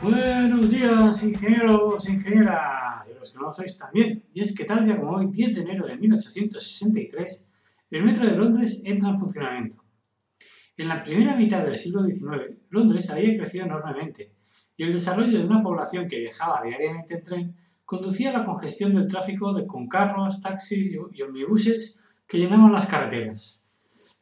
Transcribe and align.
Buenos 0.00 0.70
días, 0.70 1.24
ingenieros 1.24 2.08
ingenieras, 2.08 3.04
y 3.10 3.14
los 3.18 3.32
que 3.32 3.38
no 3.38 3.46
lo 3.46 3.52
sois 3.52 3.76
también. 3.76 4.22
Y 4.32 4.42
es 4.42 4.54
que 4.54 4.64
tal 4.64 4.84
día 4.84 4.96
como 4.96 5.16
hoy, 5.16 5.26
10 5.26 5.56
de 5.56 5.62
enero 5.62 5.88
de 5.88 5.96
1863, 5.96 7.52
el 7.90 8.04
metro 8.04 8.24
de 8.24 8.36
Londres 8.36 8.80
entra 8.84 9.08
en 9.08 9.18
funcionamiento. 9.18 9.82
En 10.76 10.86
la 10.86 11.02
primera 11.02 11.34
mitad 11.34 11.64
del 11.64 11.74
siglo 11.74 12.04
XIX, 12.04 12.58
Londres 12.70 13.10
había 13.10 13.36
crecido 13.36 13.64
enormemente 13.64 14.36
y 14.76 14.84
el 14.84 14.92
desarrollo 14.92 15.36
de 15.36 15.44
una 15.44 15.64
población 15.64 16.06
que 16.06 16.20
viajaba 16.20 16.62
diariamente 16.62 17.14
en 17.14 17.24
tren 17.24 17.56
conducía 17.84 18.30
a 18.30 18.38
la 18.38 18.44
congestión 18.44 18.94
del 18.94 19.08
tráfico 19.08 19.52
de, 19.52 19.66
con 19.66 19.88
carros, 19.88 20.40
taxis 20.40 20.92
y 21.12 21.22
omnibuses 21.22 21.98
que 22.28 22.38
llenaban 22.38 22.72
las 22.72 22.86
carreteras. 22.86 23.66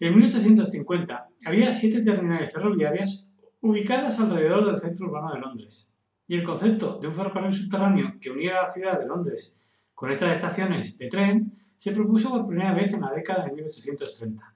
En 0.01 0.17
1850 0.17 1.29
había 1.45 1.71
siete 1.71 2.01
terminales 2.01 2.51
ferroviarias 2.51 3.26
ubicadas 3.61 4.21
alrededor 4.21 4.67
del 4.67 4.77
centro 4.77 5.07
urbano 5.07 5.35
de 5.35 5.41
Londres. 5.41 5.93
Y 6.29 6.35
el 6.35 6.45
concepto 6.45 6.99
de 6.99 7.09
un 7.09 7.15
ferrocarril 7.15 7.53
subterráneo 7.53 8.15
que 8.21 8.31
uniera 8.31 8.63
la 8.63 8.71
ciudad 8.71 8.99
de 8.99 9.07
Londres 9.07 9.59
con 9.95 10.11
estas 10.11 10.37
estaciones 10.37 10.99
de 10.99 11.09
tren 11.09 11.53
se 11.77 11.93
propuso 11.93 12.31
por 12.31 12.47
primera 12.47 12.75
vez 12.75 12.93
en 12.93 13.03
la 13.03 13.13
década 13.13 13.45
de 13.45 13.53
1830. 13.53 14.55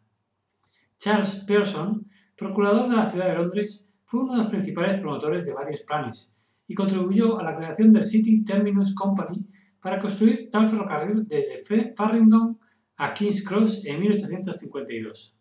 Charles 0.98 1.36
Pearson, 1.46 2.06
procurador 2.36 2.90
de 2.90 2.96
la 2.96 3.06
ciudad 3.06 3.28
de 3.28 3.34
Londres, 3.34 3.88
fue 4.04 4.20
uno 4.20 4.32
de 4.32 4.38
los 4.38 4.48
principales 4.48 5.00
promotores 5.00 5.46
de 5.46 5.52
varios 5.52 5.82
planes 5.82 6.36
y 6.66 6.74
contribuyó 6.74 7.38
a 7.38 7.44
la 7.44 7.56
creación 7.56 7.92
del 7.92 8.04
City 8.04 8.44
Terminus 8.44 8.94
Company 8.94 9.46
para 9.80 9.98
construir 9.98 10.50
tal 10.50 10.68
ferrocarril 10.68 11.26
desde 11.26 11.62
Farringdon 11.94 12.58
a 12.96 13.14
King's 13.14 13.46
Cross 13.46 13.84
en 13.86 13.98
1852. 14.00 15.36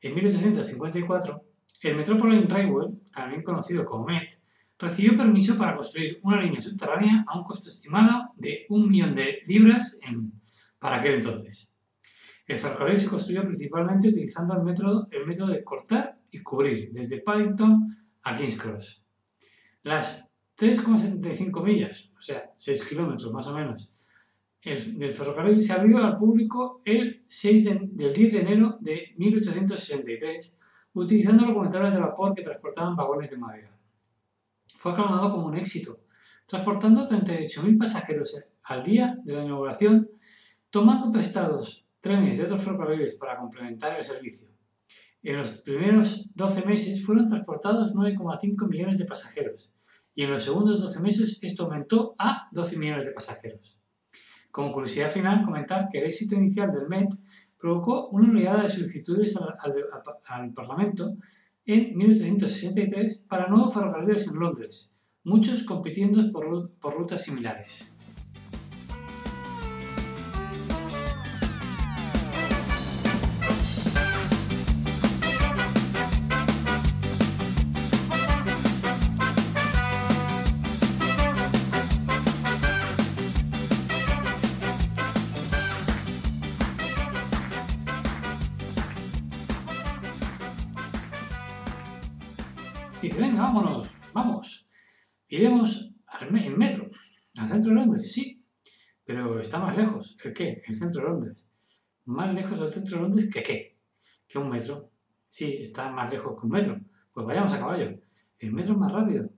En 0.00 0.14
1854, 0.14 1.42
el 1.82 1.96
Metropolitan 1.96 2.48
Railway, 2.48 2.88
también 3.12 3.42
conocido 3.42 3.84
como 3.84 4.06
MET, 4.06 4.38
recibió 4.78 5.16
permiso 5.16 5.56
para 5.56 5.76
construir 5.76 6.20
una 6.22 6.40
línea 6.40 6.60
subterránea 6.60 7.24
a 7.26 7.38
un 7.38 7.44
costo 7.44 7.68
estimado 7.68 8.30
de 8.36 8.66
un 8.68 8.88
millón 8.88 9.14
de 9.14 9.40
libras 9.46 10.00
para 10.78 10.96
aquel 10.96 11.14
entonces. 11.14 11.72
El 12.46 12.58
ferrocarril 12.58 12.98
se 12.98 13.08
construyó 13.08 13.42
principalmente 13.42 14.08
utilizando 14.08 14.54
el 14.54 14.62
método, 14.62 15.08
el 15.10 15.26
de 15.26 15.64
cortar 15.64 16.18
y 16.30 16.38
cubrir 16.38 16.90
desde 16.92 17.20
Paddington 17.20 17.96
a 18.22 18.36
King's 18.36 18.56
Cross. 18.56 19.04
Las 19.82 20.30
3,75 20.56 21.62
millas, 21.62 22.10
o 22.18 22.22
sea, 22.22 22.50
6 22.56 22.84
kilómetros 22.84 23.32
más 23.32 23.46
o 23.48 23.54
menos, 23.54 23.92
del 24.62 25.14
ferrocarril 25.14 25.62
se 25.62 25.72
abrió 25.72 25.98
al 25.98 26.18
público 26.18 26.82
el 26.84 27.24
6 27.28 27.64
del 27.92 28.12
10 28.12 28.32
de 28.32 28.40
enero 28.40 28.76
de 28.80 29.14
1863 29.16 30.58
utilizando 31.04 31.46
locomotoras 31.46 31.94
de 31.94 32.00
vapor 32.00 32.34
que 32.34 32.42
transportaban 32.42 32.96
vagones 32.96 33.30
de 33.30 33.38
madera. 33.38 33.70
Fue 34.76 34.92
aclamado 34.92 35.30
como 35.30 35.46
un 35.46 35.56
éxito, 35.56 36.00
transportando 36.46 37.06
38.000 37.06 37.78
pasajeros 37.78 38.44
al 38.64 38.82
día 38.82 39.16
de 39.24 39.34
la 39.34 39.44
inauguración, 39.44 40.08
tomando 40.70 41.12
prestados 41.12 41.86
trenes 42.00 42.38
de 42.38 42.44
otros 42.44 42.62
ferrocarriles 42.62 43.16
para 43.16 43.36
complementar 43.38 43.96
el 43.96 44.04
servicio. 44.04 44.48
En 45.22 45.36
los 45.36 45.52
primeros 45.62 46.30
12 46.34 46.64
meses 46.64 47.04
fueron 47.04 47.26
transportados 47.26 47.92
9,5 47.92 48.68
millones 48.68 48.98
de 48.98 49.04
pasajeros 49.04 49.72
y 50.14 50.22
en 50.22 50.30
los 50.30 50.44
segundos 50.44 50.80
12 50.80 51.00
meses 51.00 51.38
esto 51.42 51.64
aumentó 51.64 52.14
a 52.18 52.48
12 52.52 52.78
millones 52.78 53.06
de 53.06 53.12
pasajeros. 53.12 53.80
Como 54.50 54.72
curiosidad 54.72 55.10
final, 55.10 55.44
comentar 55.44 55.88
que 55.90 55.98
el 55.98 56.06
éxito 56.06 56.34
inicial 56.34 56.72
del 56.72 56.88
MET 56.88 57.10
provocó 57.58 58.08
una 58.08 58.30
oleada 58.30 58.62
de 58.62 58.70
solicitudes 58.70 59.36
al, 59.36 60.52
Parlamento 60.54 61.16
en 61.64 61.96
1863 61.96 63.24
para 63.28 63.48
nuevos 63.48 63.74
ferrocarriles 63.74 64.28
en 64.28 64.38
Londres, 64.38 64.94
muchos 65.24 65.64
compitiendo 65.64 66.32
por 66.32 66.94
rutas 66.94 67.22
similares. 67.22 67.97
Dice, 93.00 93.20
venga, 93.20 93.42
vámonos, 93.42 93.94
vamos. 94.12 94.68
Iremos 95.28 95.94
al 96.08 96.36
en 96.36 96.58
metro, 96.58 96.90
al 97.38 97.48
centro 97.48 97.70
de 97.70 97.76
Londres, 97.76 98.12
sí, 98.12 98.44
pero 99.04 99.38
está 99.38 99.60
más 99.60 99.76
lejos. 99.76 100.16
¿El 100.24 100.32
qué? 100.32 100.62
El 100.66 100.74
centro 100.74 101.02
de 101.02 101.08
Londres. 101.08 101.48
¿Más 102.06 102.34
lejos 102.34 102.58
del 102.58 102.72
centro 102.72 102.96
de 102.96 103.02
Londres 103.04 103.30
que 103.32 103.40
qué? 103.40 103.78
Que 104.26 104.38
un 104.38 104.50
metro. 104.50 104.90
Sí, 105.28 105.58
está 105.60 105.92
más 105.92 106.10
lejos 106.10 106.40
que 106.40 106.46
un 106.46 106.50
metro. 106.50 106.80
Pues 107.12 107.24
vayamos 107.24 107.52
a 107.52 107.60
caballo. 107.60 108.00
El 108.40 108.52
metro 108.52 108.72
es 108.72 108.78
más 108.80 108.90
rápido, 108.90 109.30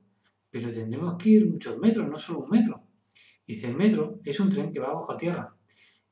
pero 0.50 0.72
tendremos 0.72 1.22
que 1.22 1.28
ir 1.28 1.46
muchos 1.46 1.78
metros, 1.78 2.08
no 2.08 2.18
solo 2.18 2.38
un 2.40 2.48
metro. 2.48 2.82
Dice, 3.46 3.66
el 3.66 3.76
metro 3.76 4.20
es 4.24 4.40
un 4.40 4.48
tren 4.48 4.72
que 4.72 4.80
va 4.80 4.94
bajo 4.94 5.18
tierra. 5.18 5.54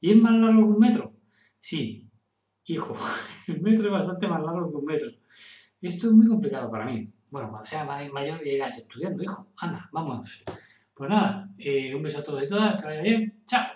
¿Y 0.02 0.10
es 0.10 0.18
más 0.18 0.32
largo 0.32 0.66
que 0.66 0.72
un 0.74 0.78
metro? 0.78 1.14
Sí, 1.58 2.10
hijo, 2.64 2.94
el 3.46 3.62
metro 3.62 3.86
es 3.86 3.92
bastante 3.92 4.28
más 4.28 4.42
largo 4.42 4.70
que 4.70 4.76
un 4.76 4.84
metro. 4.84 5.10
Esto 5.80 6.08
es 6.08 6.12
muy 6.12 6.26
complicado 6.26 6.70
para 6.70 6.84
mí. 6.84 7.10
Bueno, 7.30 7.50
cuando 7.50 7.66
sea 7.66 7.84
mayor 7.84 8.42
ya 8.44 8.52
irás 8.52 8.78
estudiando, 8.78 9.22
hijo. 9.22 9.46
Anda, 9.58 9.88
vámonos. 9.92 10.42
Pues 10.94 11.10
nada, 11.10 11.48
eh, 11.58 11.94
un 11.94 12.02
beso 12.02 12.20
a 12.20 12.22
todos 12.22 12.42
y 12.42 12.48
todas, 12.48 12.80
que 12.80 12.86
vaya 12.86 13.02
bien. 13.02 13.42
Chao. 13.46 13.66